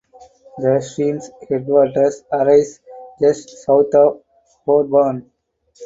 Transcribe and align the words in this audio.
The 0.57 0.81
stream 0.81 1.19
headwaters 1.47 2.23
arise 2.31 2.79
just 3.21 3.49
south 3.63 3.93
of 3.93 4.23
Bourbon. 4.65 5.29